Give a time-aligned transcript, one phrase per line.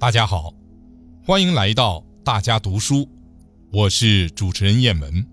[0.00, 0.54] 大家好，
[1.26, 3.06] 欢迎来到大家读书，
[3.70, 5.26] 我是主持人雁门。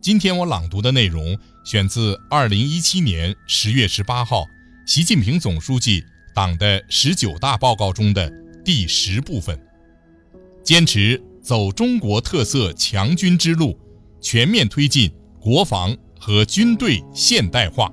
[0.00, 1.36] 今天我朗读的内容
[1.66, 4.46] 选自二零一七年十月十八号
[4.86, 6.02] 习近平总书记
[6.34, 8.32] 党的十九大报告中的
[8.64, 9.62] 第十部分，
[10.62, 13.78] 坚持走中国特色强军之路，
[14.18, 17.92] 全面推进国防和军队现代化。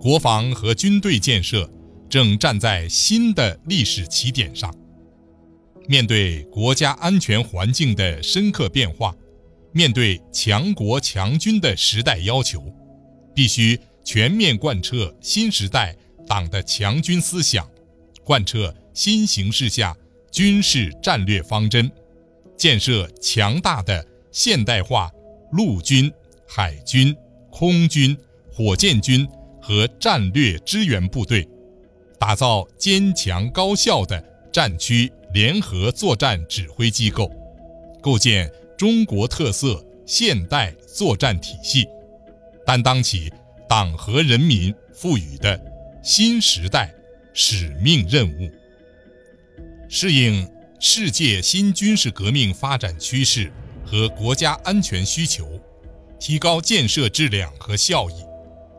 [0.00, 1.70] 国防和军队建设
[2.08, 4.74] 正站在新的历史起点上。
[5.88, 9.14] 面对国家安全环境的深刻变化，
[9.72, 12.64] 面对强国强军的时代要求，
[13.34, 17.68] 必须全面贯彻新时代党的强军思想，
[18.24, 19.96] 贯彻新形势下
[20.32, 21.90] 军事战略方针，
[22.56, 25.10] 建设强大的现代化
[25.52, 26.12] 陆军、
[26.48, 27.14] 海军、
[27.50, 28.16] 空军、
[28.52, 29.26] 火箭军。
[29.58, 31.44] 和战略支援部队，
[32.18, 34.22] 打造坚强高效的
[34.52, 37.30] 战区联合作战指挥机构，
[38.00, 41.86] 构建中国特色现代作战体系，
[42.64, 43.32] 担当起
[43.68, 45.60] 党和人民赋予的
[46.02, 46.94] 新时代
[47.34, 48.50] 使命任务，
[49.88, 50.48] 适应
[50.80, 53.52] 世界新军事革命发展趋势
[53.84, 55.60] 和国家安全需求，
[56.18, 58.14] 提高建设质量和效益。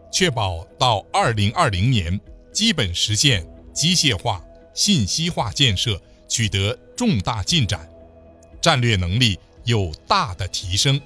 [0.10, 2.20] 确保到二零二零年
[2.58, 7.88] 基本实现机械化、信息化建设取得重大进展，
[8.60, 11.00] 战略能力有大的提升。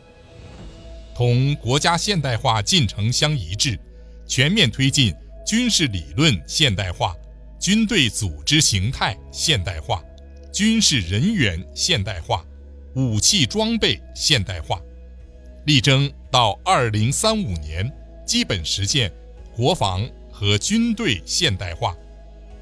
[1.14, 3.78] 同国家现代化进程相一致，
[4.26, 5.14] 全面推进
[5.46, 7.14] 军事理论现代化、
[7.60, 10.02] 军队组织形态现代化、
[10.54, 12.46] 军事人员现代化、
[12.96, 14.82] 武器装备现代化，
[15.66, 17.92] 力争到二零三五年。
[18.26, 19.12] 基本实现
[19.54, 20.10] 国防
[20.42, 21.96] 和军队现代化，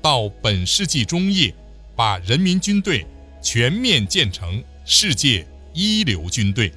[0.02, 1.56] 到本世纪中叶，
[1.96, 3.08] 把人民军队
[3.42, 6.74] 全面建成世界一流军队。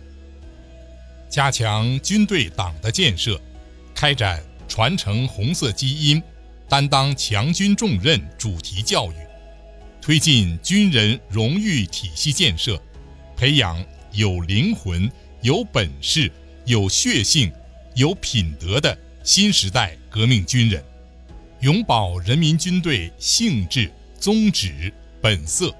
[1.28, 3.40] 加强军队党的建设，
[3.92, 6.22] 开展传承红色基因、
[6.68, 9.16] 担当强军重任主题教育，
[10.00, 12.80] 推进军人荣誉体系建设，
[13.36, 15.10] 培养有灵魂、
[15.40, 16.30] 有本事、
[16.64, 17.52] 有血性。
[17.94, 20.82] 有品德的新时代革命军人，
[21.62, 25.72] 永葆人民军队性质、宗旨、本色，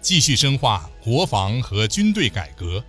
[0.00, 2.80] 继续深化国防和军队改革，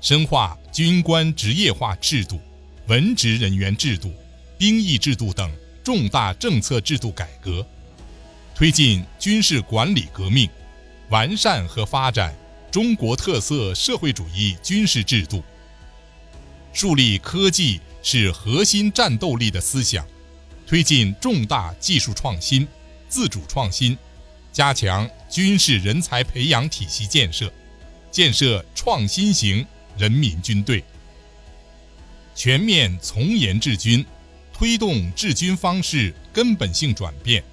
[0.00, 2.40] 深化军官职业化制度、
[2.88, 4.12] 文职人员制度、
[4.58, 5.48] 兵役制度等
[5.84, 7.64] 重大政策制度改革，
[8.56, 10.50] 推进军事管理革命，
[11.10, 12.34] 完善和发展
[12.72, 15.44] 中国特色社会主义军事制度。
[16.72, 20.04] 树立科技是核心战斗力的思想，
[20.72, 22.66] 推进重大技术创新、
[23.06, 23.94] 自主创新，
[24.54, 27.52] 加强军事人才培养体系建设，
[28.10, 29.66] 建设创新型
[29.98, 30.82] 人民军队。
[32.34, 34.02] 全面从严治军，
[34.50, 37.44] 推动治军方式根本性转变，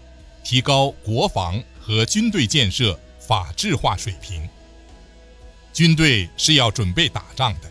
[0.42, 4.48] 提高国防和军队建设法治化水平。
[5.74, 7.70] 军队是要准备打仗的。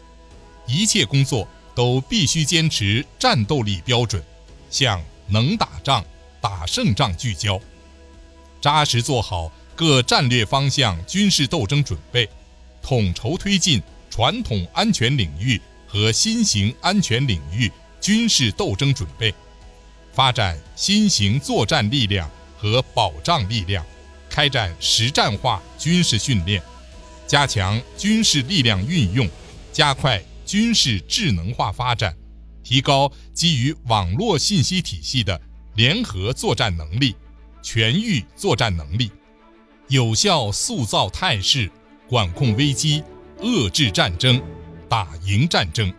[0.66, 4.22] 一切工作都必须坚持战斗力标准，
[4.68, 6.04] 向能打仗、
[6.40, 7.60] 打胜仗聚焦，
[8.60, 12.28] 扎实做好各战略方向军事斗争准备，
[12.82, 13.80] 统筹推进
[14.10, 19.32] 传统安全领域和新型安全领域军事斗争准备，
[20.12, 22.28] 发展新型作战力量
[22.58, 23.84] 和保障力量，
[24.28, 26.62] 开展实战化军事训练，
[27.26, 29.28] 加强军事力量运用，
[29.72, 30.22] 加快。
[30.48, 32.16] 军事智能化发展，
[32.68, 35.40] 提高基于网络信息体系的
[35.74, 37.16] 联合作战能力、
[37.62, 39.10] 全域作战能力，
[39.88, 41.70] 有效塑造态势，
[42.06, 43.02] 管控危机，
[43.40, 44.38] 遏制战争，
[44.86, 45.90] 打赢战争。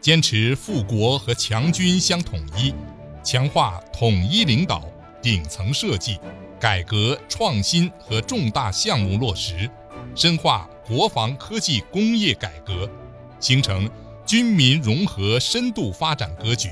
[0.00, 2.74] 坚持富国和强军相统一，
[3.22, 4.90] 强化统一领导、
[5.22, 6.18] 顶层设计，
[6.58, 9.70] 改革创新和重大项目落实，
[10.16, 12.90] 深化国防科技工业改革。
[13.38, 13.88] 形成
[14.28, 16.68] 军民融合深度发展格局，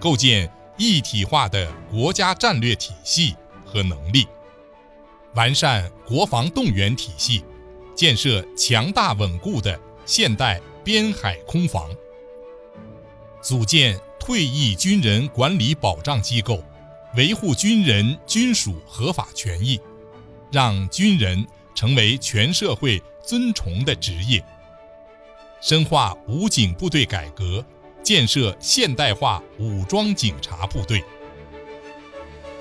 [0.00, 3.36] 构建一体化的国家战略体系
[3.66, 4.26] 和能力，
[5.34, 7.44] 完善国防动员体系，
[7.94, 11.90] 建设强大稳固的现代边海空防，
[13.42, 16.64] 组建退役军人管理保障机构，
[17.14, 19.78] 维护军人军属合法权益，
[20.50, 24.42] 让军人成为全社会尊崇的职业。
[25.60, 27.64] 深化武警部队改革，
[28.02, 31.04] 建设现代化武装警察部队，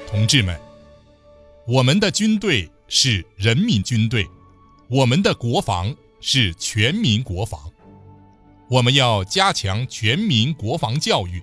[0.05, 0.59] 同志们，
[1.65, 4.27] 我们的军队是人民军队，
[4.89, 7.71] 我们的国防是全民国防。
[8.69, 11.41] 我们要加强全民国防教育，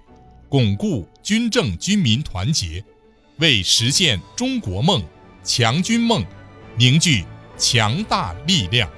[0.51, 2.85] 巩固军政军民团结，
[3.39, 5.03] 为实现中国梦、
[5.43, 6.23] 强军梦
[6.77, 7.25] 凝聚
[7.57, 8.89] 强大力量。